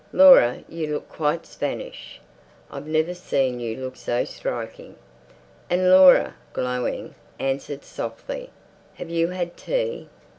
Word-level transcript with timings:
"Laura, 0.13 0.63
you 0.67 0.87
look 0.87 1.07
quite 1.07 1.45
Spanish. 1.45 2.19
I've 2.71 2.87
never 2.87 3.13
seen 3.13 3.59
you 3.59 3.75
look 3.77 3.95
so 3.95 4.25
striking." 4.25 4.95
And 5.69 5.91
Laura, 5.91 6.33
glowing, 6.53 7.13
answered 7.37 7.83
softly, 7.83 8.49
"Have 8.95 9.11
you 9.11 9.27
had 9.27 9.55
tea? 9.55 10.09